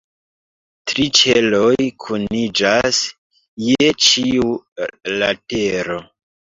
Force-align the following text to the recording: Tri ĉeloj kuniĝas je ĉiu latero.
Tri 0.91 1.05
ĉeloj 1.19 1.75
kuniĝas 2.07 3.05
je 3.69 3.93
ĉiu 4.09 4.53
latero. 5.23 6.05